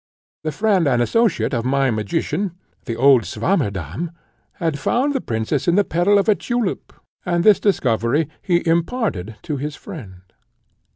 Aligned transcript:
The 0.43 0.51
friend 0.51 0.87
and 0.87 0.99
associate 0.99 1.53
of 1.53 1.63
my 1.63 1.91
magician, 1.91 2.53
the 2.85 2.95
old 2.95 3.21
Swammerdamm, 3.21 4.09
had 4.53 4.79
found 4.79 5.13
the 5.13 5.21
princess 5.21 5.67
in 5.67 5.75
the 5.75 5.83
petal 5.83 6.17
of 6.17 6.27
a 6.27 6.33
tulip, 6.33 6.91
and 7.23 7.43
this 7.43 7.59
discovery 7.59 8.27
he 8.41 8.67
imparted 8.67 9.35
to 9.43 9.57
his 9.57 9.75
friend. 9.75 10.23